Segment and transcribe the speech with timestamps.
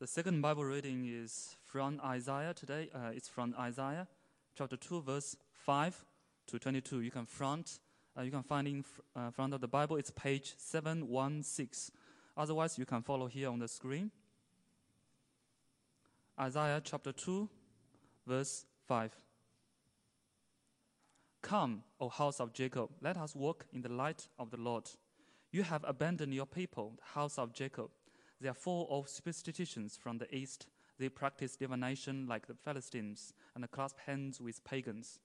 [0.00, 2.88] The second Bible reading is from Isaiah today.
[2.94, 4.06] Uh, it's from Isaiah
[4.56, 6.04] chapter 2, verse 5
[6.46, 7.00] to 22.
[7.00, 7.80] You can front,
[8.16, 8.84] uh, you can find in
[9.16, 9.96] uh, front of the Bible.
[9.96, 11.92] It's page 716.
[12.36, 14.12] Otherwise, you can follow here on the screen.
[16.38, 17.48] Isaiah chapter 2,
[18.24, 19.16] verse 5.
[21.42, 24.88] Come, O house of Jacob, let us walk in the light of the Lord.
[25.50, 27.90] You have abandoned your people, the house of Jacob.
[28.40, 30.66] They are full of superstitions from the east.
[30.98, 35.20] They practice divination like the Philistines and clasp hands with pagans.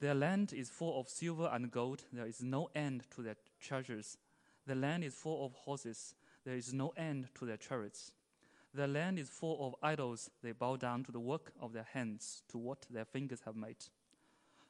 [0.00, 2.02] Their land is full of silver and gold.
[2.12, 4.18] There is no end to their treasures.
[4.66, 6.14] The land is full of horses.
[6.44, 8.12] There is no end to their chariots.
[8.74, 10.30] The land is full of idols.
[10.42, 13.84] They bow down to the work of their hands, to what their fingers have made.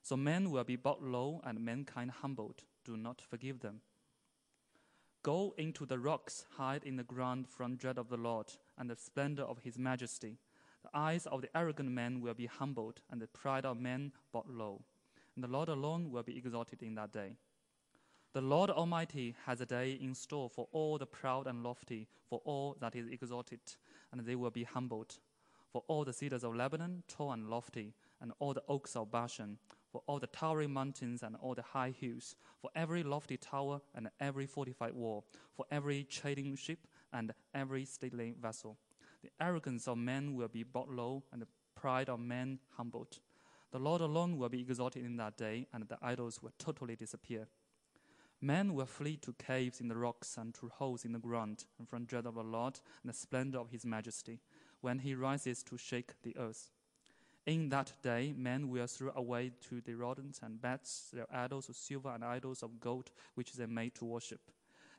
[0.03, 2.65] So men will be brought low and mankind humbled.
[2.85, 3.81] Do not forgive them.
[5.25, 8.95] Go into the rocks, hide in the ground from dread of the Lord and the
[8.95, 10.37] splendor of his majesty.
[10.83, 14.51] The eyes of the arrogant man will be humbled, and the pride of men brought
[14.51, 14.83] low.
[15.35, 17.37] And the Lord alone will be exalted in that day.
[18.35, 22.43] The Lord Almighty has a day in store for all the proud and lofty, for
[22.45, 23.61] all that is exalted,
[24.13, 25.21] and they will be humbled.
[25.73, 29.57] For all the cedars of Lebanon, tall and lofty, and all the oaks of Bashan,
[29.95, 34.11] for all the towering mountains and all the high hills, for every lofty tower and
[34.19, 36.81] every fortified wall, for every trading ship
[37.13, 38.77] and every stately vessel.
[39.23, 43.21] The arrogance of men will be brought low, and the pride of men humbled.
[43.71, 47.47] The Lord alone will be exalted in that day, and the idols will totally disappear.
[48.41, 51.89] Men will flee to caves in the rocks and to holes in the ground, and
[51.89, 54.41] from dread of the Lord and the splendor of his majesty,
[54.81, 56.73] when he rises to shake the earth.
[57.47, 61.77] In that day, men will throw away to the rodents and bats their idols of
[61.77, 64.41] silver and idols of gold, which they made to worship.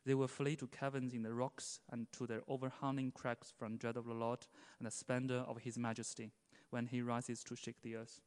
[0.06, 3.98] They will flee to caverns in the rocks and to their overhanging crags from dread
[3.98, 4.46] of the Lord
[4.78, 6.32] and the splendor of his majesty,
[6.70, 8.22] when he rises to shake the earth.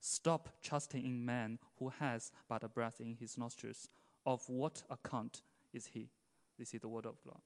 [0.00, 3.88] Stop trusting in man who has but a breath in his nostrils.
[4.26, 5.40] Of what account
[5.72, 6.10] is he?
[6.58, 7.40] This is the word of God.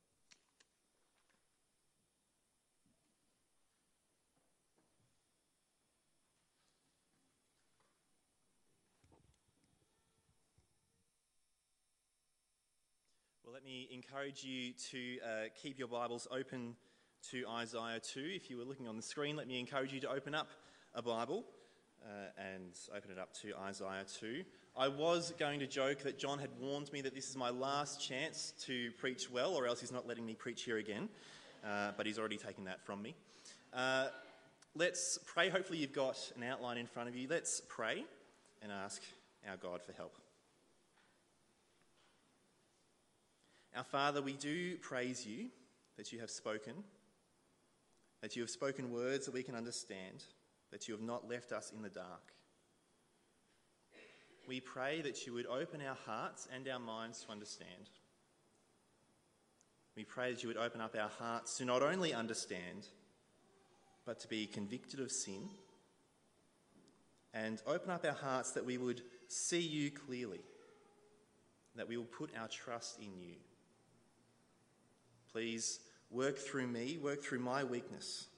[13.96, 15.28] Encourage you to uh,
[15.62, 16.76] keep your Bibles open
[17.30, 18.20] to Isaiah 2.
[18.34, 20.48] If you were looking on the screen, let me encourage you to open up
[20.94, 21.46] a Bible
[22.04, 24.44] uh, and open it up to Isaiah 2.
[24.76, 28.06] I was going to joke that John had warned me that this is my last
[28.06, 31.08] chance to preach well, or else he's not letting me preach here again,
[31.66, 33.14] uh, but he's already taken that from me.
[33.72, 34.08] Uh,
[34.74, 35.48] let's pray.
[35.48, 37.28] Hopefully, you've got an outline in front of you.
[37.30, 38.04] Let's pray
[38.60, 39.00] and ask
[39.48, 40.18] our God for help.
[43.76, 45.48] Our Father, we do praise you
[45.98, 46.72] that you have spoken,
[48.22, 50.25] that you have spoken words that we can understand,
[50.72, 52.32] that you have not left us in the dark.
[54.48, 57.91] We pray that you would open our hearts and our minds to understand.
[59.94, 62.86] We pray that you would open up our hearts to not only understand,
[64.06, 65.50] but to be convicted of sin,
[67.34, 70.41] and open up our hearts that we would see you clearly,
[71.75, 73.34] that we will put our trust in you.
[75.36, 78.28] Please work through me, work through my weakness,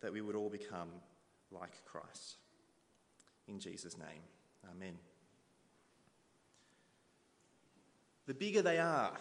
[0.00, 0.88] that we would all become
[1.50, 2.36] like Christ.
[3.46, 4.22] In Jesus' name,
[4.70, 4.94] amen.
[8.26, 9.12] The bigger they are,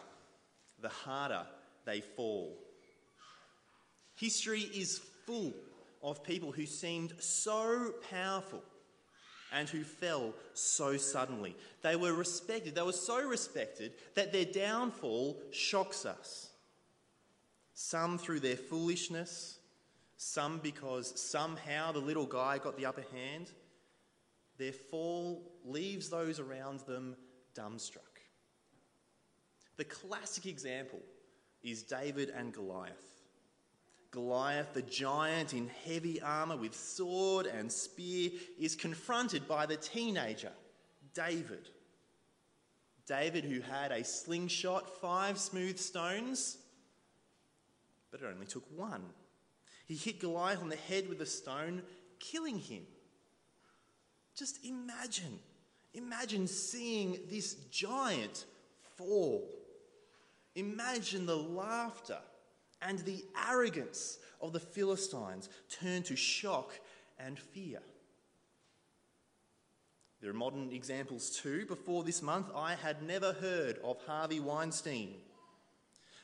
[0.79, 1.45] the harder
[1.83, 2.57] they fall.
[4.15, 5.53] History is full
[6.01, 8.63] of people who seemed so powerful
[9.55, 11.55] and who fell so suddenly.
[11.81, 16.49] They were respected, they were so respected that their downfall shocks us.
[17.73, 19.57] Some through their foolishness,
[20.17, 23.51] some because somehow the little guy got the upper hand.
[24.57, 27.15] Their fall leaves those around them
[27.57, 27.99] dumbstruck.
[29.77, 30.99] The classic example
[31.63, 33.14] is David and Goliath.
[34.15, 40.53] Goliath, the giant in heavy armour with sword and spear, is confronted by the teenager,
[41.13, 41.67] David.
[43.05, 46.57] David, who had a slingshot, five smooth stones,
[48.09, 49.03] but it only took one.
[49.85, 51.81] He hit Goliath on the head with a stone,
[52.17, 52.83] killing him.
[54.33, 55.39] Just imagine,
[55.93, 58.45] imagine seeing this giant
[58.95, 59.45] fall.
[60.55, 62.19] Imagine the laughter
[62.81, 66.71] and the arrogance of the Philistines turned to shock
[67.19, 67.79] and fear.
[70.21, 71.65] There are modern examples too.
[71.65, 75.15] Before this month, I had never heard of Harvey Weinstein.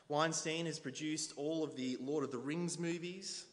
[0.07, 3.45] Weinstein has produced all of the Lord of the Rings movies,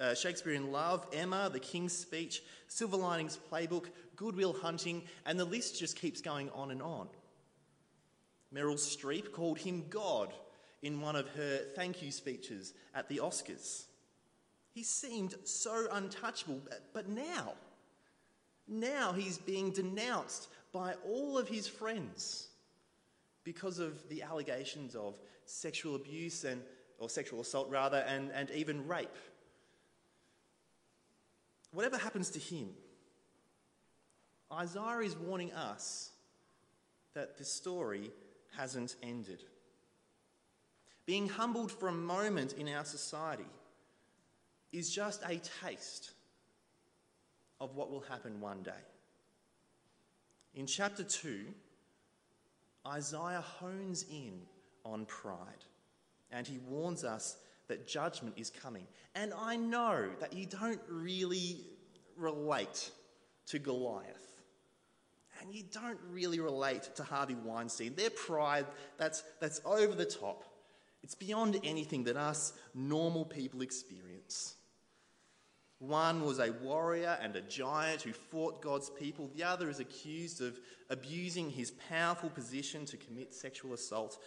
[0.00, 5.44] uh, Shakespeare in Love, Emma, The King's Speech, Silver Linings Playbook, Goodwill Hunting, and the
[5.44, 7.08] list just keeps going on and on.
[8.54, 10.32] Meryl Streep called him God
[10.82, 13.84] in one of her thank you speeches at the Oscars.
[14.72, 16.60] He seemed so untouchable,
[16.92, 17.54] but now,
[18.68, 22.48] now he's being denounced by all of his friends
[23.42, 26.60] because of the allegations of sexual abuse and
[26.98, 29.16] or sexual assault rather and, and even rape.
[31.72, 32.70] Whatever happens to him,
[34.52, 36.10] Isaiah is warning us
[37.14, 38.10] that the story
[38.56, 39.42] hasn't ended.
[41.06, 43.46] Being humbled for a moment in our society
[44.72, 46.10] is just a taste
[47.60, 48.72] of what will happen one day.
[50.54, 51.46] In chapter 2,
[52.86, 54.40] Isaiah hones in
[54.84, 55.64] on pride
[56.30, 57.36] and he warns us
[57.68, 58.86] that judgment is coming.
[59.14, 61.64] And I know that you don't really
[62.16, 62.90] relate
[63.46, 64.42] to Goliath.
[65.40, 67.94] And you don't really relate to Harvey Weinstein.
[67.94, 68.66] Their pride,
[68.96, 70.44] that's, that's over the top.
[71.06, 74.56] It's beyond anything that us normal people experience.
[75.78, 79.30] One was a warrior and a giant who fought God's people.
[79.36, 80.58] The other is accused of
[80.90, 84.18] abusing his powerful position to commit sexual assault.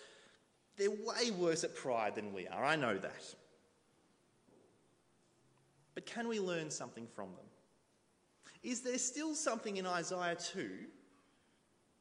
[0.78, 3.36] They're way worse at pride than we are, I know that.
[5.96, 7.46] But can we learn something from them?
[8.64, 10.70] Is there still something in Isaiah 2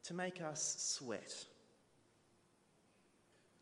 [0.04, 1.34] to make us sweat?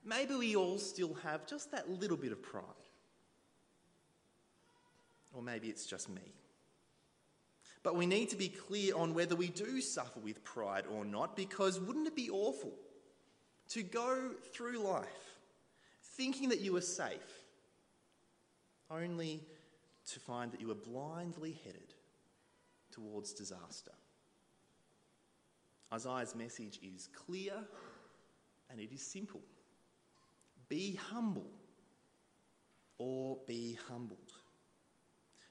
[0.07, 2.63] Maybe we all still have just that little bit of pride.
[5.35, 6.23] Or maybe it's just me.
[7.83, 11.37] But we need to be clear on whether we do suffer with pride or not,
[11.37, 12.73] because wouldn't it be awful
[13.71, 15.39] to go through life
[16.03, 17.43] thinking that you are safe,
[18.91, 19.43] only
[20.13, 21.95] to find that you are blindly headed
[22.93, 23.93] towards disaster?
[25.93, 27.55] Isaiah's message is clear
[28.71, 29.43] and it is simple
[30.69, 31.51] be humble
[32.99, 34.33] or be humbled.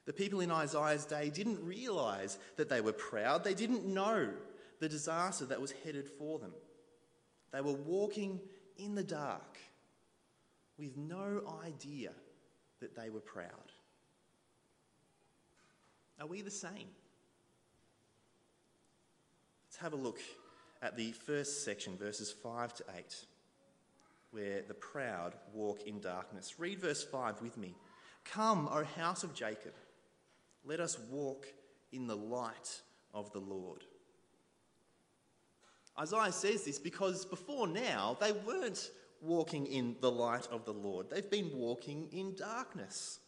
[0.04, 3.42] The people in Isaiah's day didn't realize that they were proud.
[3.42, 4.30] They didn't know
[4.78, 6.52] the disaster that was headed for them.
[7.52, 8.40] They were walking
[8.76, 9.58] in the dark
[10.78, 12.10] with no idea
[12.80, 13.50] that they were proud.
[16.20, 16.88] Are we the same?
[19.66, 20.20] Let's have a look
[20.82, 23.26] at the first section, verses 5 to 8,
[24.30, 26.58] where the proud walk in darkness.
[26.58, 27.74] Read verse 5 with me.
[28.24, 29.74] Come, O house of Jacob.
[30.64, 31.46] Let us walk
[31.92, 32.80] in the light
[33.14, 33.84] of the Lord.
[35.98, 38.90] Isaiah says this because before now they weren't
[39.22, 43.20] walking in the light of the Lord, they've been walking in darkness.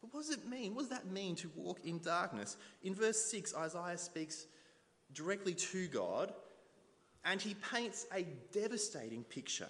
[0.00, 0.74] But what does it mean?
[0.74, 2.56] What does that mean to walk in darkness?
[2.82, 4.46] In verse 6, Isaiah speaks
[5.12, 6.32] directly to God
[7.24, 9.68] and he paints a devastating picture.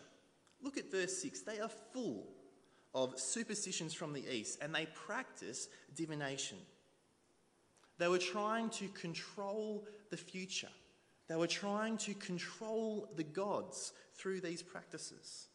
[0.63, 1.43] Look at verse 6.
[1.43, 2.27] They are full
[2.95, 6.59] of superstitions from the east and they practice divination.
[7.99, 10.71] They were trying to control the future,
[11.29, 15.49] they were trying to control the gods through these practices,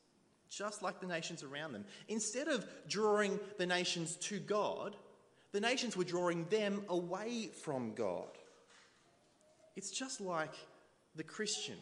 [0.50, 1.86] just like the nations around them.
[2.08, 4.96] Instead of drawing the nations to God,
[5.52, 8.30] the nations were drawing them away from God.
[9.76, 10.54] It's just like
[11.16, 11.78] the Christian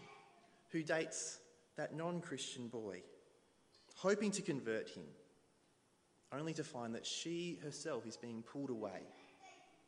[0.72, 1.40] who dates
[1.75, 3.01] that non Christian boy,
[4.01, 5.03] hoping to convert him
[6.34, 9.01] only to find that she herself is being pulled away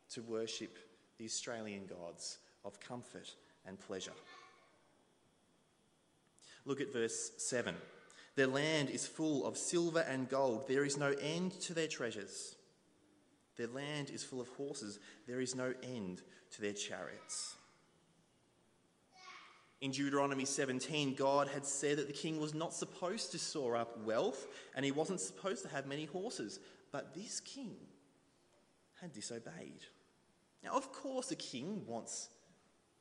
[0.08, 0.78] to worship
[1.18, 3.34] the Australian gods of comfort
[3.66, 4.12] and pleasure.
[6.64, 7.74] Look at verse 7.
[8.36, 10.68] Their land is full of silver and gold.
[10.68, 12.54] There is no end to their treasures.
[13.56, 15.00] Their land is full of horses.
[15.26, 17.56] There is no end to their chariots.
[19.84, 24.02] In Deuteronomy 17, God had said that the king was not supposed to store up
[24.02, 26.58] wealth and he wasn't supposed to have many horses.
[26.90, 27.76] But this king
[29.02, 29.82] had disobeyed.
[30.62, 32.30] Now, of course, a king wants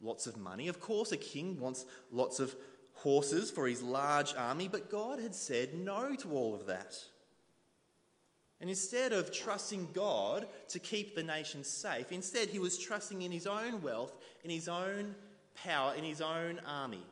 [0.02, 0.68] lots of money.
[0.68, 2.54] Of course, a king wants lots of
[2.96, 4.68] horses for his large army.
[4.68, 6.98] But God had said no to all of that.
[8.60, 13.32] And instead of trusting God to keep the nation safe, instead he was trusting in
[13.32, 15.16] his own wealth, in his own
[15.56, 17.06] power in his own army.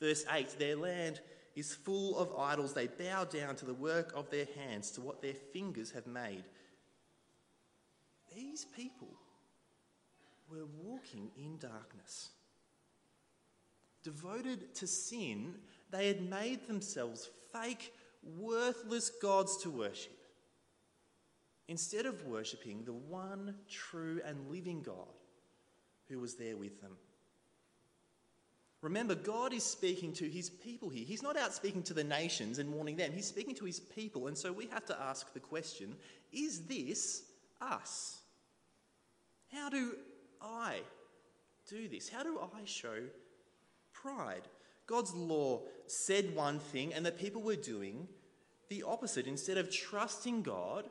[0.00, 1.20] Verse 8 Their land
[1.54, 2.72] is full of idols.
[2.72, 6.44] They bow down to the work of their hands, to what their fingers have made.
[8.34, 9.08] These people
[10.50, 12.30] were walking in darkness,
[14.02, 15.54] devoted to sin
[15.90, 20.16] They had made themselves fake, worthless gods to worship
[21.70, 25.19] instead of worshipping the one true and living God
[26.10, 26.92] who was there with them.
[28.82, 31.04] Remember, God is speaking to his people here.
[31.04, 34.26] He's not out speaking to the nations and warning them, he's speaking to his people.
[34.26, 35.94] And so we have to ask the question
[36.32, 37.22] is this
[37.60, 38.20] us?
[39.52, 39.96] How do
[40.40, 40.80] I
[41.68, 42.08] do this?
[42.08, 43.02] How do I show
[43.92, 44.42] pride?
[44.86, 48.08] God's law said one thing, and the people were doing
[48.68, 49.26] the opposite.
[49.26, 50.88] Instead of trusting God,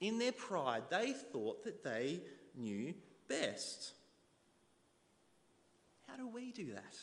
[0.00, 2.20] in their pride, they thought that they
[2.56, 2.94] knew
[3.28, 3.92] best.
[6.18, 6.96] Do we do that?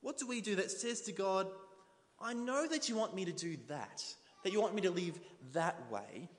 [0.00, 1.46] What do we do that says to God,
[2.18, 4.02] I know that you want me to do that,
[4.42, 5.20] that you want me to live
[5.52, 6.30] that way,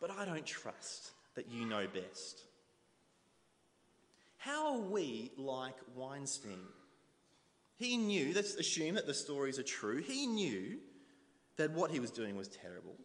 [0.00, 2.40] but I don't trust that you know best?
[4.38, 6.58] How are we like Weinstein?
[7.76, 10.78] He knew, let's assume that the stories are true, he knew
[11.58, 12.96] that what he was doing was terrible.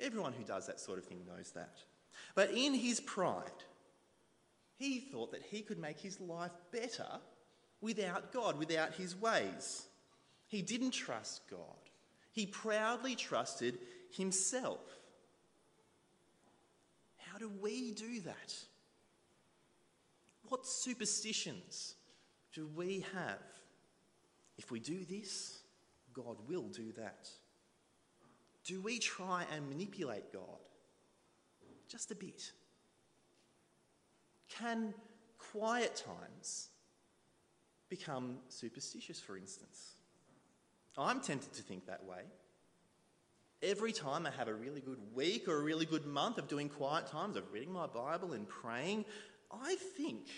[0.00, 1.78] Everyone who does that sort of thing knows that.
[2.34, 3.52] But in his pride,
[4.76, 7.08] he thought that he could make his life better
[7.80, 9.86] without God, without his ways.
[10.46, 11.90] He didn't trust God,
[12.32, 13.78] he proudly trusted
[14.10, 14.80] himself.
[17.16, 18.54] How do we do that?
[20.48, 21.96] What superstitions
[22.54, 23.42] do we have?
[24.56, 25.58] If we do this,
[26.14, 27.28] God will do that.
[28.64, 30.42] Do we try and manipulate God?
[31.88, 32.52] Just a bit.
[34.58, 34.94] Can
[35.38, 36.68] quiet times
[37.88, 39.94] become superstitious, for instance?
[40.96, 42.22] I'm tempted to think that way.
[43.62, 46.68] Every time I have a really good week or a really good month of doing
[46.68, 49.04] quiet times, of reading my Bible and praying,
[49.50, 50.28] I think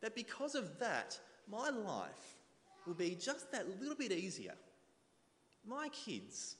[0.00, 1.18] that because of that,
[1.50, 2.38] my life
[2.86, 4.54] will be just that little bit easier.
[5.66, 6.56] My kids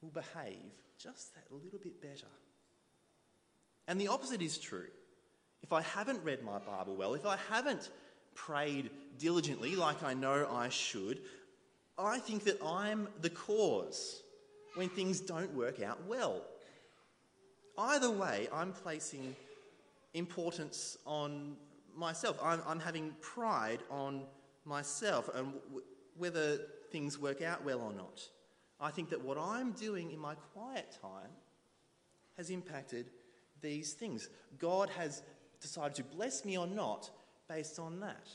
[0.00, 2.26] will behave just that little bit better.
[3.88, 4.88] And the opposite is true.
[5.62, 7.90] If I haven't read my Bible well, if I haven't
[8.34, 11.20] prayed diligently like I know I should,
[11.98, 14.22] I think that I'm the cause
[14.74, 16.42] when things don't work out well.
[17.78, 19.34] Either way, I'm placing
[20.14, 21.56] importance on
[21.96, 22.38] myself.
[22.42, 24.24] I'm, I'm having pride on
[24.64, 25.82] myself and w-
[26.16, 26.58] whether
[26.90, 28.20] things work out well or not.
[28.80, 31.30] I think that what I'm doing in my quiet time
[32.36, 33.06] has impacted
[33.60, 34.28] these things.
[34.58, 35.22] God has
[35.62, 37.10] decided to bless me or not
[37.48, 38.28] based on that.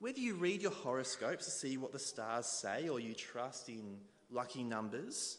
[0.00, 3.98] Whether you read your horoscopes to see what the stars say, or you trust in
[4.30, 5.38] lucky numbers,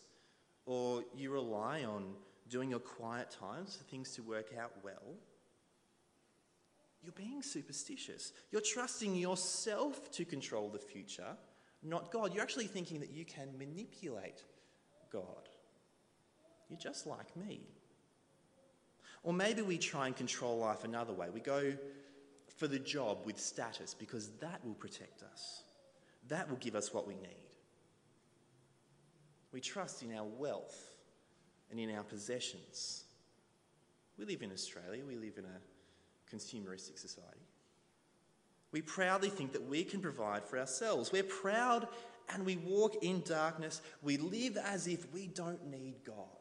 [0.66, 2.14] or you rely on
[2.50, 5.16] doing your quiet times for things to work out well,
[7.02, 8.34] you're being superstitious.
[8.52, 11.38] You're trusting yourself to control the future,
[11.82, 12.34] not God.
[12.34, 14.44] You're actually thinking that you can manipulate
[15.12, 15.48] God.
[16.70, 17.62] You're just like me.
[19.24, 21.28] Or maybe we try and control life another way.
[21.34, 21.74] We go
[22.58, 25.64] for the job with status because that will protect us,
[26.28, 27.36] that will give us what we need.
[29.52, 30.78] We trust in our wealth
[31.72, 33.04] and in our possessions.
[34.18, 37.40] We live in Australia, we live in a consumeristic society.
[38.72, 41.12] We proudly think that we can provide for ourselves.
[41.12, 41.88] We're proud
[42.32, 43.82] and we walk in darkness.
[44.04, 46.39] We live as if we don't need God.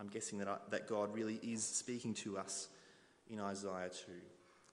[0.00, 2.68] I'm guessing that, I, that God really is speaking to us
[3.28, 4.12] in Isaiah 2.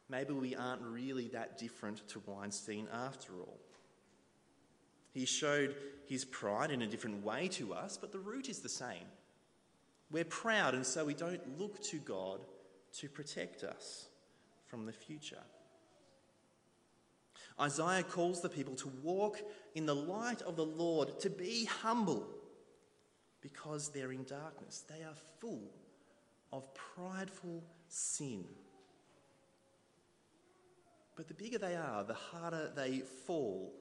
[0.10, 3.60] Maybe we aren't really that different to Weinstein after all.
[5.14, 8.70] He showed his pride in a different way to us, but the root is the
[8.70, 9.06] same.
[10.10, 12.40] We're proud, and so we don't look to God
[13.00, 14.06] to protect us
[14.68, 15.44] from the future.
[17.60, 19.42] Isaiah calls the people to walk
[19.76, 22.26] in the light of the Lord, to be humble,
[23.51, 24.84] because they're in darkness.
[24.89, 25.72] They are full
[26.51, 28.44] of prideful sin.
[31.16, 33.74] But the bigger they are, the harder they fall.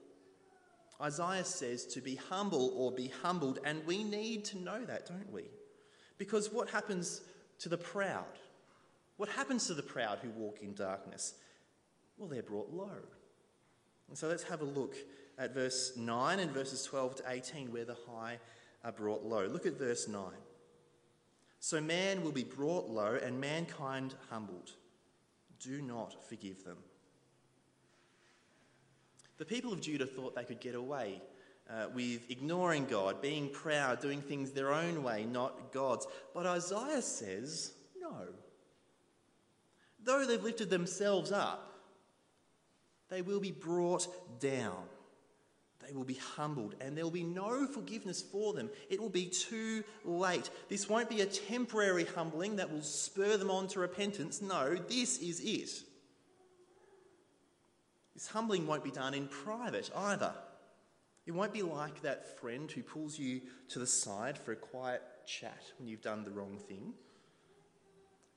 [1.01, 5.31] Isaiah says to be humble or be humbled, and we need to know that, don't
[5.31, 5.43] we?
[6.17, 7.21] Because what happens
[7.59, 8.25] to the proud?
[9.17, 11.35] What happens to the proud who walk in darkness?
[12.17, 13.03] Well, they're brought low.
[14.07, 14.95] And so let's have a look
[15.37, 18.39] at verse 9 and verses 12 to 18, where the high
[18.83, 19.45] are brought low.
[19.45, 20.21] Look at verse 9.
[21.59, 24.71] So man will be brought low and mankind humbled.
[25.59, 26.77] Do not forgive them.
[29.37, 31.21] The people of Judah thought they could get away
[31.69, 36.07] uh, with ignoring God, being proud, doing things their own way, not God's.
[36.33, 38.27] But Isaiah says, no.
[40.03, 41.73] though they've lifted themselves up,
[43.09, 44.83] they will be brought down.
[45.87, 48.69] They will be humbled, and there will be no forgiveness for them.
[48.89, 50.49] It will be too late.
[50.67, 54.41] This won't be a temporary humbling that will spur them on to repentance.
[54.41, 55.69] No, this is it.
[58.13, 60.33] This humbling won't be done in private either.
[61.25, 65.03] It won't be like that friend who pulls you to the side for a quiet
[65.25, 66.93] chat when you've done the wrong thing.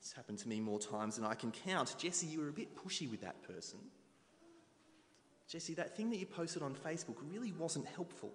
[0.00, 1.94] It's happened to me more times than I can count.
[1.98, 3.78] Jesse, you were a bit pushy with that person.
[5.50, 8.30] Jesse, that thing that you posted on Facebook really wasn't helpful.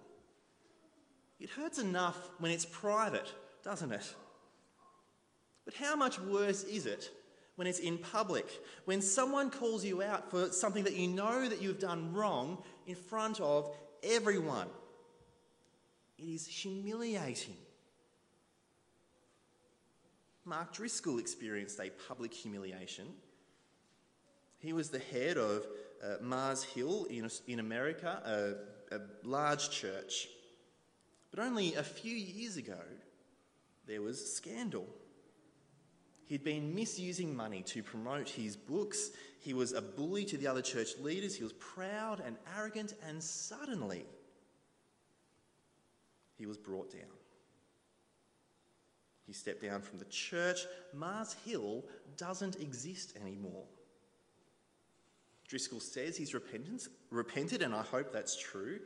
[1.40, 3.32] It hurts enough when it's private,
[3.64, 4.14] doesn't it?
[5.64, 7.10] But how much worse is it
[7.54, 8.46] when it's in public?
[8.84, 12.94] When someone calls you out for something that you know that you've done wrong in
[12.94, 14.68] front of everyone?
[16.18, 17.56] It is humiliating.
[20.44, 23.06] Mark Driscoll experienced a public humiliation.
[24.58, 25.66] He was the head of
[26.06, 28.20] uh, Mars Hill in, in America,
[28.90, 30.28] a, a large church.
[31.30, 32.78] But only a few years ago,
[33.86, 34.86] there was scandal.
[36.26, 39.10] He'd been misusing money to promote his books.
[39.40, 41.36] He was a bully to the other church leaders.
[41.36, 44.04] He was proud and arrogant, and suddenly
[46.36, 47.02] he was brought down.
[49.26, 50.60] He stepped down from the church.
[50.94, 51.84] Mars Hill
[52.16, 53.64] doesn't exist anymore.
[55.48, 58.80] Driscoll says he's repentant, repented, and I hope that's true,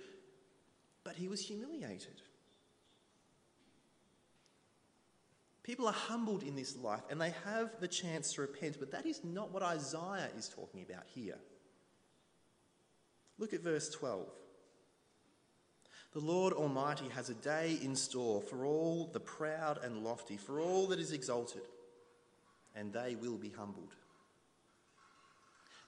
[1.05, 2.23] but he was humiliated.
[5.62, 9.07] People are humbled in this life and they have the chance to repent, but that
[9.07, 11.38] is not what Isaiah is talking about here.
[13.38, 14.26] Look at verse 12.
[16.12, 20.61] The Lord Almighty has a day in store for all the proud and lofty, for
[20.61, 21.62] all that is exalted,
[22.75, 23.95] and they will be humbled.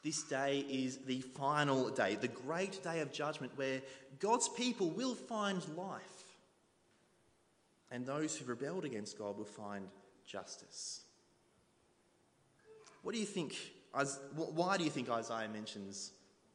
[0.03, 3.81] This day is the final day, the great day of judgment, where
[4.19, 6.25] God's people will find life,
[7.91, 9.87] and those who rebelled against God will find
[10.27, 11.03] justice.
[13.03, 13.55] What do you think?
[14.35, 16.13] Why do you think Isaiah mentions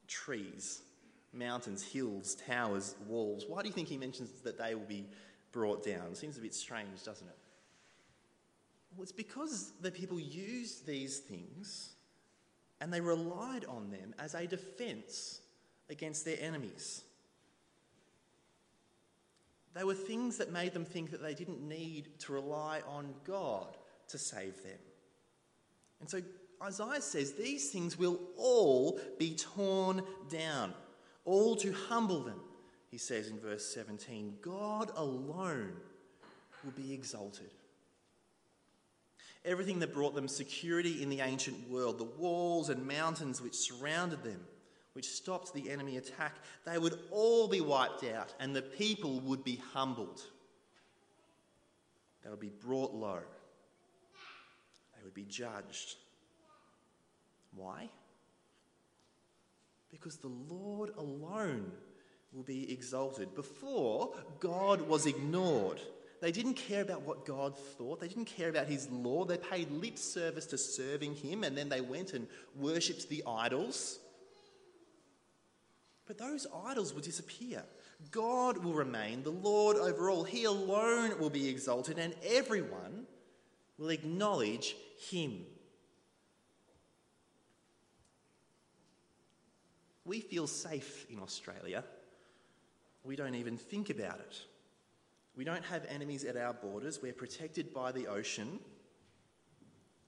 [0.07, 0.81] trees,
[1.31, 3.45] mountains, hills, towers, walls?
[3.47, 5.05] Why do you think he mentions that they will be
[5.53, 6.07] brought down?
[6.11, 7.37] It Seems a bit strange, doesn't it?
[8.95, 11.93] Well, it's because the people use these things
[12.79, 15.41] and they relied on them as a defense
[15.89, 17.03] against their enemies.
[19.73, 23.77] They were things that made them think that they didn't need to rely on God
[24.09, 24.79] to save them.
[25.99, 26.21] And so
[26.63, 30.73] Isaiah says these things will all be torn down,
[31.25, 32.39] all to humble them.
[32.89, 35.73] He says in verse 17, God alone
[36.63, 37.51] will be exalted
[39.45, 44.23] everything that brought them security in the ancient world, the walls and mountains which surrounded
[44.23, 44.39] them,
[44.93, 49.43] which stopped the enemy attack, they would all be wiped out and the people would
[49.43, 50.21] be humbled.
[52.23, 53.19] They would be brought low.
[54.95, 55.95] They would be judged.
[57.55, 57.89] Why?
[59.89, 61.71] Because the Lord alone
[62.33, 63.33] will be exalted.
[63.33, 65.79] Before, God was ignored.
[66.19, 67.99] They didn't care about what God thought.
[67.99, 69.23] They didn't care about his law.
[69.23, 73.99] They paid lip service to serving him and then they went and worshipped the idols.
[76.07, 77.63] But those idols will disappear.
[78.11, 80.23] God will remain, the Lord over all.
[80.23, 83.05] He alone will be exalted and everyone
[83.77, 84.75] will acknowledge
[85.09, 85.45] him.
[90.05, 91.83] We feel safe in Australia.
[93.03, 94.41] We don't even think about it.
[95.37, 96.99] We don't have enemies at our borders.
[96.99, 98.59] We're protected by the ocean.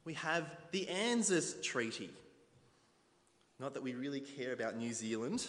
[0.04, 2.10] We have the ANZUS Treaty.
[3.60, 5.46] Not that we really care about New Zealand,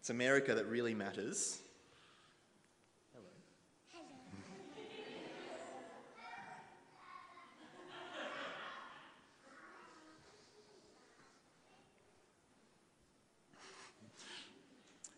[0.00, 1.60] it's America that really matters.
[3.12, 3.24] Hello.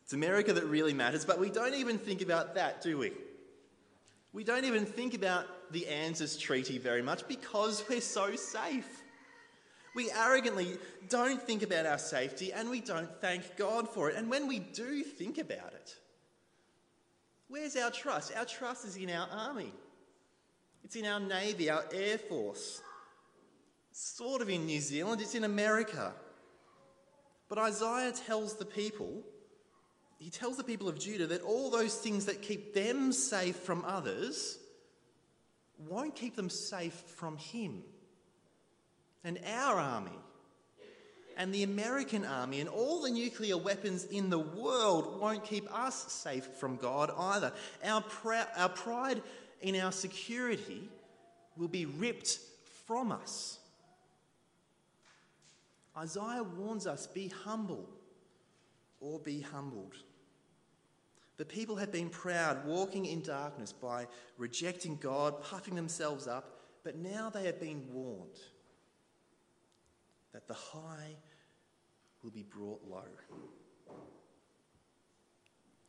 [0.02, 3.12] It's America that really matters, but we don't even think about that, do we?
[4.34, 9.02] We don't even think about the ANZUS Treaty very much because we're so safe.
[9.94, 10.76] We arrogantly
[11.08, 14.16] don't think about our safety and we don't thank God for it.
[14.16, 15.94] And when we do think about it,
[17.46, 18.32] where's our trust?
[18.36, 19.72] Our trust is in our army,
[20.82, 22.82] it's in our navy, our air force,
[23.92, 26.12] sort of in New Zealand, it's in America.
[27.48, 29.22] But Isaiah tells the people
[30.18, 33.84] he tells the people of Judah that all those things that keep them safe from
[33.84, 34.58] others
[35.78, 37.82] won't keep them safe from him.
[39.22, 40.18] And our army
[41.36, 46.12] and the American army and all the nuclear weapons in the world won't keep us
[46.12, 47.52] safe from God either.
[47.84, 49.22] Our, pr- our pride
[49.60, 50.88] in our security
[51.56, 52.38] will be ripped
[52.86, 53.58] from us.
[55.96, 57.88] Isaiah warns us be humble
[59.04, 59.94] or be humbled.
[61.36, 64.06] The people had been proud, walking in darkness by
[64.38, 68.38] rejecting God, puffing themselves up, but now they have been warned
[70.32, 71.16] that the high
[72.22, 73.02] will be brought low.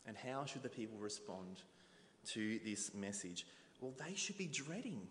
[0.08, 1.62] And how should the people respond
[2.28, 3.46] to this message?
[3.80, 5.02] Well, they should be dreading.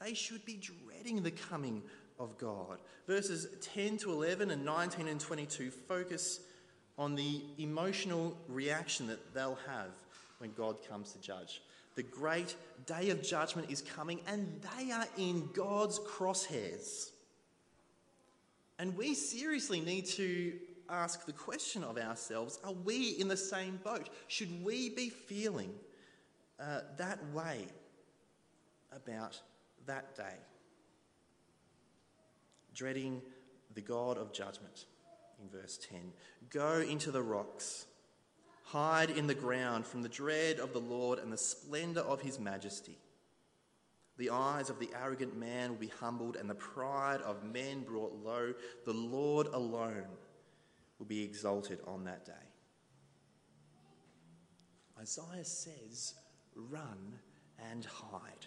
[0.00, 1.82] They should be dreading the coming
[2.18, 2.78] of God.
[3.06, 6.40] Verses 10 to 11 and 19 and 22 focus
[7.00, 9.88] on the emotional reaction that they'll have
[10.36, 11.62] when God comes to judge.
[11.94, 17.10] The great day of judgment is coming, and they are in God's crosshairs.
[18.78, 20.52] And we seriously need to
[20.90, 24.10] ask the question of ourselves are we in the same boat?
[24.28, 25.72] Should we be feeling
[26.60, 27.64] uh, that way
[28.94, 29.40] about
[29.86, 30.36] that day?
[32.74, 33.22] Dreading
[33.74, 34.84] the God of judgment
[35.40, 36.00] in verse 10.
[36.50, 37.86] Go into the rocks,
[38.64, 42.38] hide in the ground from the dread of the Lord and the splendour of his
[42.38, 42.98] majesty.
[44.18, 48.12] The eyes of the arrogant man will be humbled, and the pride of men brought
[48.22, 48.52] low.
[48.84, 50.04] The Lord alone
[50.98, 52.32] will be exalted on that day.
[55.00, 56.14] Isaiah says,
[56.54, 57.18] Run
[57.70, 58.46] and hide.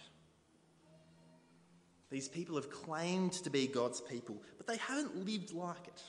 [2.10, 6.02] These people have claimed to be God's people, but they haven't lived like it.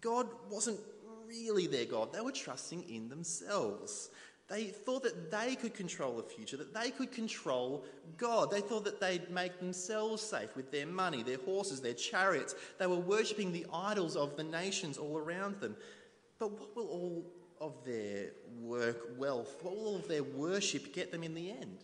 [0.00, 0.80] God wasn't
[1.26, 2.12] really their God.
[2.12, 4.10] They were trusting in themselves.
[4.48, 7.84] They thought that they could control the future, that they could control
[8.16, 8.50] God.
[8.50, 12.54] They thought that they'd make themselves safe with their money, their horses, their chariots.
[12.78, 15.76] They were worshipping the idols of the nations all around them.
[16.38, 18.30] But what will all of their
[18.60, 21.78] work, wealth, what will all of their worship get them in the end?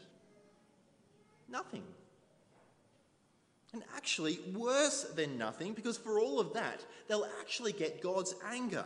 [1.48, 1.82] Nothing.
[3.72, 8.84] And actually, worse than nothing, because for all of that, they'll actually get God's anger.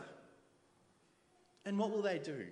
[1.64, 2.46] And what will they do?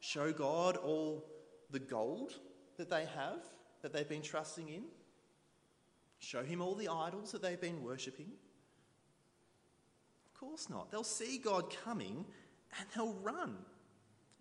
[0.00, 1.24] Show God all
[1.70, 2.34] the gold
[2.76, 3.38] that they have,
[3.80, 4.82] that they've been trusting in?
[6.18, 8.30] Show him all the idols that they've been worshipping?
[10.26, 10.90] Of course not.
[10.90, 12.26] They'll see God coming
[12.78, 13.56] and they'll run.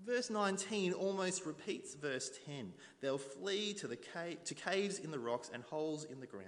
[0.05, 2.73] Verse 19 almost repeats verse 10.
[3.01, 6.47] They'll flee to, the cave, to caves in the rocks and holes in the ground.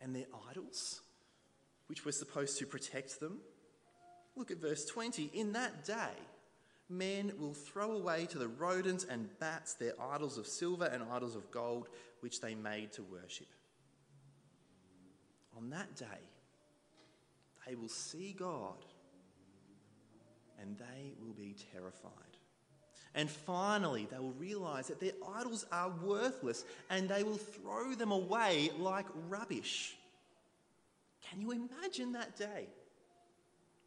[0.00, 1.02] And their idols,
[1.88, 3.38] which were supposed to protect them.
[4.34, 5.30] Look at verse 20.
[5.34, 6.14] In that day,
[6.88, 11.36] men will throw away to the rodents and bats their idols of silver and idols
[11.36, 11.88] of gold,
[12.20, 13.48] which they made to worship.
[15.56, 16.06] On that day,
[17.66, 18.76] they will see God
[20.60, 22.12] and they will be terrified.
[23.14, 28.12] And finally, they will realize that their idols are worthless and they will throw them
[28.12, 29.96] away like rubbish.
[31.28, 32.68] Can you imagine that day?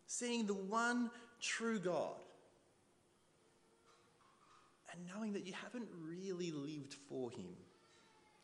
[0.07, 2.15] Seeing the one true God
[4.91, 7.55] and knowing that you haven't really lived for Him,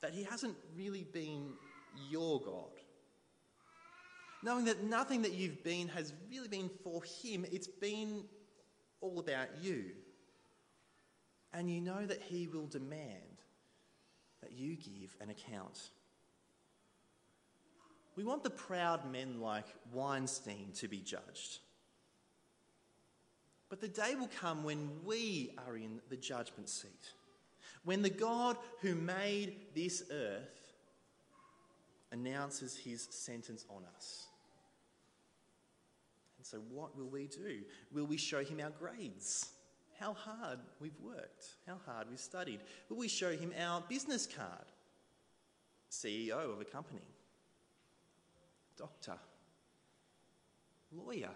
[0.01, 1.49] that He hasn't really been
[2.09, 2.76] your God
[4.43, 8.23] knowing that nothing that you've been has really been for Him, it's been
[9.01, 9.85] all about you.
[11.53, 13.41] And you know that He will demand
[14.41, 15.89] that you give an account.
[18.15, 21.59] We want the proud men like Weinstein to be judged.
[23.69, 27.13] But the day will come when we are in the judgment seat.
[27.83, 30.73] When the God who made this earth
[32.11, 34.26] announces his sentence on us.
[36.49, 37.63] So, what will we do?
[37.91, 39.49] Will we show him our grades?
[39.99, 42.61] How hard we've worked, how hard we've studied?
[42.87, 44.65] Will we show him our business card?
[45.91, 47.01] CEO of a company,
[48.77, 49.17] doctor,
[50.93, 51.31] lawyer,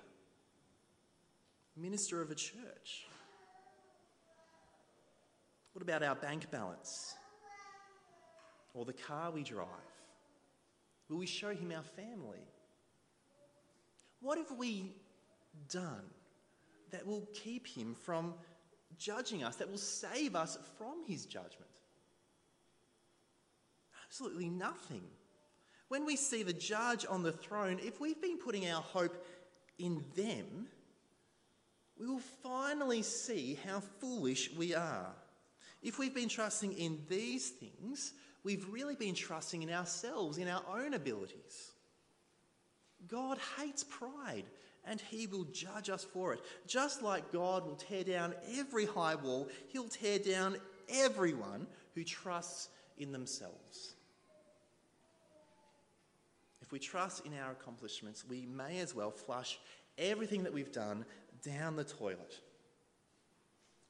[1.76, 3.08] minister of a church?
[5.74, 7.16] What about our bank balance?
[8.74, 9.68] Or the car we drive?
[11.10, 12.48] Will we show him our family?
[14.22, 14.94] What have we
[15.70, 16.04] done
[16.92, 18.34] that will keep him from
[18.98, 21.70] judging us, that will save us from his judgment?
[24.06, 25.04] Absolutely nothing.
[25.88, 29.26] When we see the judge on the throne, if we've been putting our hope
[29.78, 30.68] in them,
[32.00, 35.14] we will finally see how foolish we are.
[35.82, 40.64] If we've been trusting in these things, we've really been trusting in ourselves, in our
[40.70, 41.72] own abilities.
[43.08, 44.46] God hates pride
[44.86, 46.42] and he will judge us for it.
[46.68, 50.58] Just like God will tear down every high wall, he'll tear down
[50.90, 53.96] everyone who trusts in themselves.
[56.62, 59.60] If we trust in our accomplishments, we may as well flush
[59.98, 61.06] everything that we've done
[61.44, 62.40] down the toilet.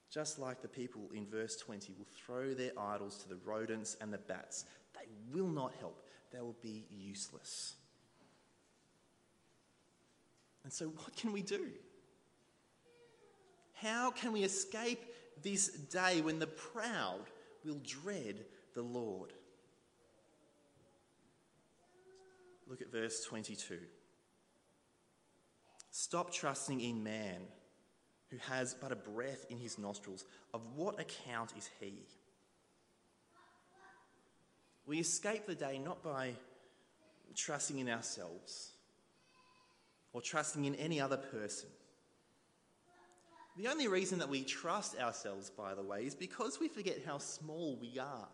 [0.09, 4.11] Just like the people in verse 20 will throw their idols to the rodents and
[4.11, 6.01] the bats, they will not help,
[6.33, 7.75] they will be useless.
[10.63, 11.67] And so, what can we do?
[13.73, 15.03] How can we escape
[15.41, 17.25] this day when the proud
[17.65, 18.45] will dread
[18.75, 19.33] the Lord?
[22.67, 23.79] Look at verse 22.
[25.89, 27.41] Stop trusting in man
[28.29, 30.25] who has but a breath in his nostrils.
[30.53, 31.93] Of what account is he?
[34.85, 36.33] We escape the day not by
[37.35, 38.71] trusting in ourselves
[40.13, 41.69] or trusting in any other person.
[43.57, 47.17] The only reason that we trust ourselves, by the way, is because we forget how
[47.17, 48.27] small we are.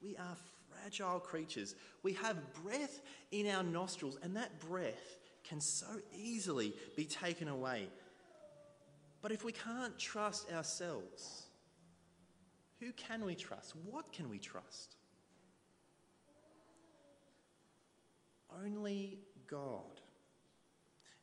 [0.00, 0.36] We are
[0.70, 1.74] fragile creatures.
[2.02, 3.00] We have breath
[3.32, 7.88] in our nostrils, and that breath can so easily be taken away.
[9.20, 11.46] But if we can't trust ourselves,
[12.80, 13.74] who can we trust?
[13.84, 14.94] What can we trust?
[18.64, 19.18] Only
[19.48, 20.00] God.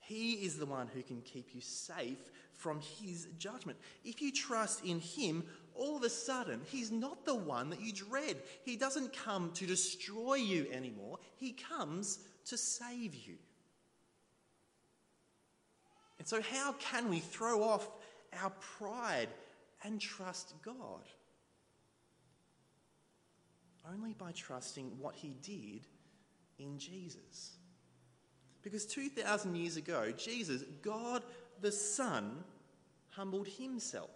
[0.06, 3.78] He is the one who can keep you safe from his judgment.
[4.04, 7.92] If you trust in him, all of a sudden, he's not the one that you
[7.92, 8.38] dread.
[8.64, 13.36] He doesn't come to destroy you anymore, he comes to save you.
[16.20, 17.90] And so, how can we throw off
[18.42, 19.30] our pride
[19.84, 21.02] and trust God?
[23.92, 25.86] Only by trusting what he did
[26.58, 27.58] in Jesus.
[28.66, 31.22] Because 2,000 years ago, Jesus, God
[31.62, 32.44] the Son,
[33.12, 34.10] humbled himself.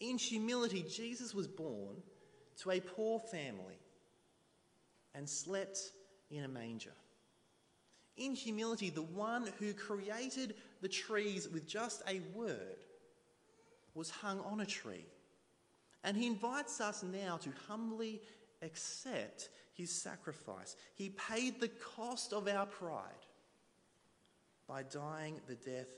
[0.00, 1.96] In humility, Jesus was born
[2.62, 3.78] to a poor family
[5.14, 5.78] and slept
[6.30, 6.94] in a manger.
[8.16, 12.84] In humility, the one who created the trees with just a word
[13.94, 15.04] was hung on a tree.
[16.02, 18.22] And he invites us now to humbly
[18.62, 20.74] accept his sacrifice.
[20.96, 23.26] He paid the cost of our pride
[24.66, 25.94] by dying the death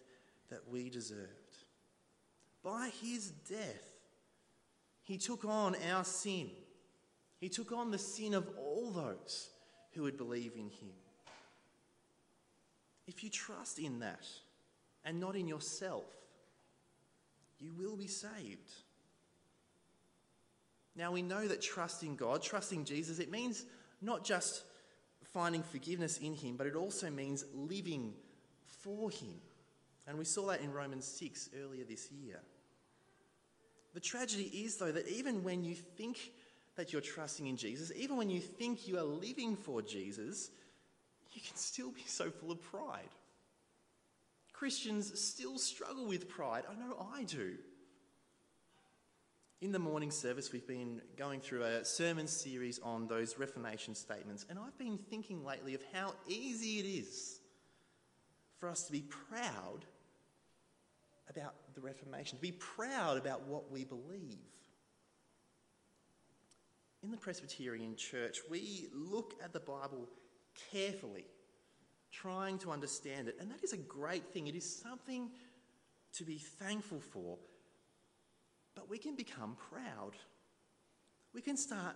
[0.51, 1.57] that we deserved.
[2.63, 3.97] By his death,
[5.03, 6.51] he took on our sin.
[7.39, 9.49] He took on the sin of all those
[9.93, 10.93] who would believe in him.
[13.07, 14.27] If you trust in that
[15.07, 16.05] and not in yourself,
[17.59, 18.71] you will be saved.
[20.97, 23.65] Now we know that trusting God, trusting Jesus, it means
[24.01, 24.65] not just
[25.33, 28.15] finding forgiveness in Him, but it also means living
[28.67, 29.35] for Him.
[30.07, 32.41] And we saw that in Romans 6 earlier this year.
[33.95, 36.33] The tragedy is, though, that even when you think
[36.77, 40.51] that you're trusting in Jesus, even when you think you are living for Jesus,
[41.33, 43.09] you can still be so full of pride.
[44.53, 46.65] Christians still struggle with pride.
[46.71, 47.57] I know I do.
[49.61, 54.47] In the morning service, we've been going through a sermon series on those Reformation statements,
[54.49, 57.41] and I've been thinking lately of how easy it is
[58.59, 59.85] for us to be proud
[61.29, 64.39] about the Reformation, to be proud about what we believe.
[67.03, 70.09] In the Presbyterian Church, we look at the Bible
[70.73, 71.27] carefully,
[72.11, 74.47] trying to understand it, and that is a great thing.
[74.47, 75.29] It is something
[76.15, 77.37] to be thankful for
[78.81, 80.13] but we can become proud.
[81.35, 81.95] We can start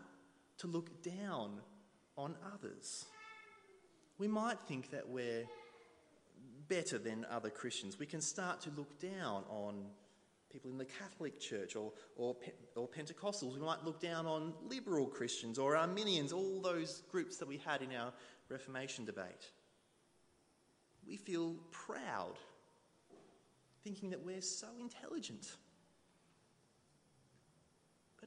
[0.58, 1.60] to look down
[2.14, 3.06] on others.
[4.18, 5.44] We might think that we're
[6.68, 7.98] better than other Christians.
[7.98, 9.86] We can start to look down on
[10.52, 12.36] people in the Catholic Church or, or,
[12.76, 13.54] or Pentecostals.
[13.54, 17.80] We might look down on liberal Christians or Arminians, all those groups that we had
[17.80, 18.12] in our
[18.50, 19.50] Reformation debate.
[21.08, 22.34] We feel proud,
[23.82, 25.56] thinking that we're so intelligent.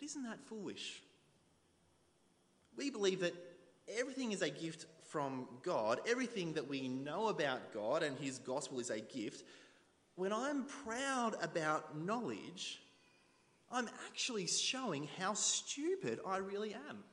[0.07, 1.03] Isn't that foolish?
[2.77, 3.35] We believe that
[3.99, 8.79] everything is a gift from God, everything that we know about God and His gospel
[8.79, 9.43] is a gift.
[10.15, 12.79] When I'm proud about knowledge,
[13.69, 17.03] I'm actually showing how stupid I really am.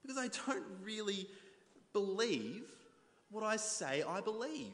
[0.00, 1.26] Because I don't really
[1.92, 2.62] believe
[3.32, 4.70] what I say I believe.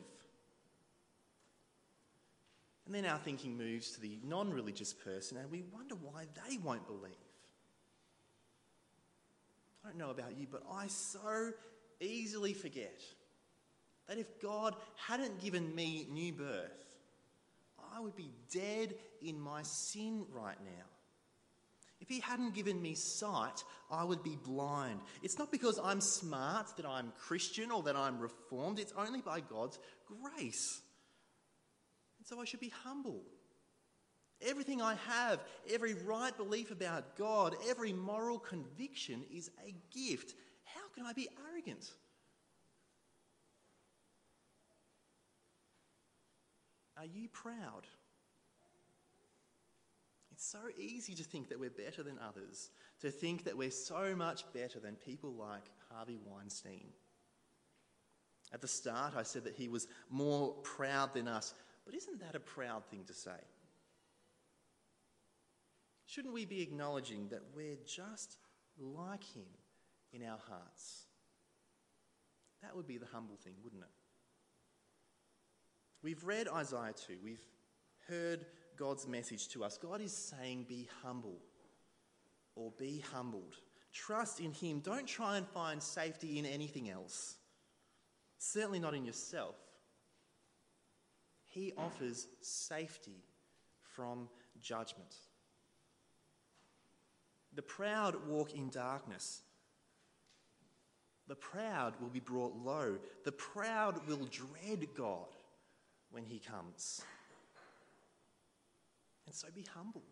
[2.87, 6.59] And then our thinking moves to the non religious person, and we wonder why they
[6.59, 7.13] won't believe.
[9.85, 11.53] I don't know about you, but I so
[12.01, 13.01] easily forget
[14.09, 16.85] that if God hadn't given me new birth,
[17.95, 20.85] I would be dead in my sin right now.
[22.01, 25.01] If He hadn't given me sight, I would be blind.
[25.23, 29.41] It's not because I'm smart that I'm Christian or that I'm reformed, it's only by
[29.41, 30.83] God's grace.
[32.25, 33.23] And so I should be humble.
[34.43, 40.35] Everything I have, every right belief about God, every moral conviction is a gift.
[40.65, 41.91] How can I be arrogant?
[46.97, 47.87] Are you proud?
[50.33, 54.17] It's so easy to think that we're better than others, to think that we're so
[54.17, 56.89] much better than people like Harvey Weinstein.
[58.53, 62.35] At the start, I said that he was more proud than us, but isn't that
[62.35, 63.31] a proud thing to say?
[66.07, 68.37] Shouldn't we be acknowledging that we're just
[68.79, 69.47] like him
[70.13, 71.07] in our hearts?
[72.63, 73.89] That would be the humble thing, wouldn't it?
[76.03, 77.45] We've read Isaiah 2, we've
[78.09, 79.79] heard God's message to us.
[79.79, 81.39] God is saying, Be humble
[82.55, 83.57] or be humbled.
[83.93, 84.81] Trust in Him.
[84.81, 87.37] Don't try and find safety in anything else,
[88.39, 89.57] certainly not in yourself.
[91.55, 93.23] He offers safety
[93.81, 94.29] from
[94.61, 95.15] judgment.
[97.55, 99.43] The proud walk in darkness.
[101.29, 102.99] The proud will be brought low.
[103.25, 105.29] The proud will dread God
[106.11, 107.03] when he comes.
[109.27, 110.03] And so be humble,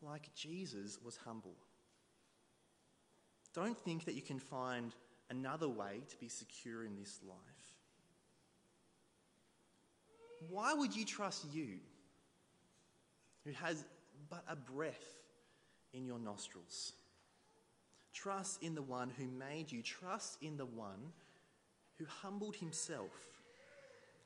[0.00, 1.56] like Jesus was humble.
[3.52, 4.94] Don't think that you can find
[5.28, 7.59] another way to be secure in this life.
[10.48, 11.78] Why would you trust you,
[13.44, 13.84] who has
[14.28, 15.20] but a breath
[15.92, 16.92] in your nostrils?
[18.12, 19.82] Trust in the one who made you.
[19.82, 21.12] Trust in the one
[21.98, 23.10] who humbled himself.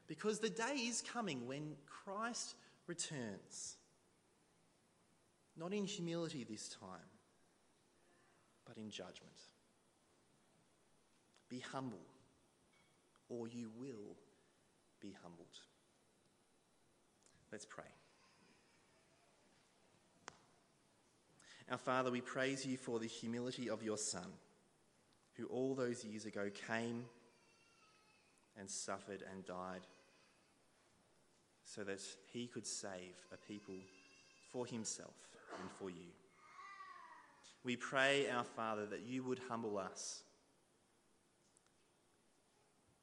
[0.07, 2.55] Because the day is coming when Christ
[2.87, 3.77] returns.
[5.57, 7.11] Not in humility this time,
[8.67, 9.39] but in judgment.
[11.49, 12.07] Be humble,
[13.29, 14.17] or you will
[15.01, 15.59] be humbled.
[17.55, 17.85] Let's pray.
[21.71, 24.27] Our Father, we praise you for the humility of your Son,
[25.37, 27.05] who all those years ago came
[28.59, 29.83] and suffered and died
[31.65, 32.01] so that
[32.33, 33.77] he could save a people
[34.51, 35.15] for himself
[35.61, 36.11] and for you.
[37.63, 40.25] We pray, our Father, that you would humble us,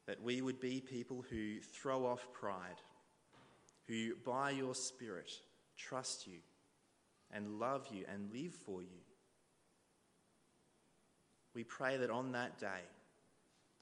[0.08, 2.82] that we would be people who throw off pride,
[3.88, 5.32] who by your Spirit
[5.78, 6.40] trust you
[7.32, 9.00] and love you and live for you.
[11.54, 12.82] We pray that on that day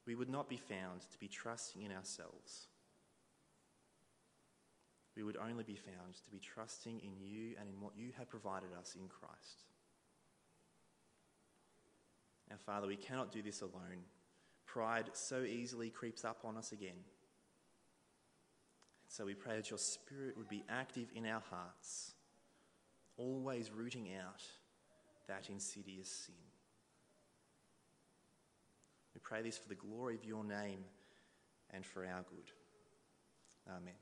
[0.05, 2.67] we would not be found to be trusting in ourselves
[5.19, 8.29] we would only be found to be trusting in you and in what you have
[8.29, 9.65] provided us in Christ.
[12.49, 14.05] Now, Father, we cannot do this alone.
[14.65, 17.03] Pride so easily creeps up on us again.
[19.09, 22.13] So we pray that your Spirit would be active in our hearts,
[23.17, 24.43] always rooting out
[25.27, 26.35] that insidious sin.
[29.15, 30.85] We pray this for the glory of your name
[31.71, 32.51] and for our good.
[33.67, 33.95] Amen.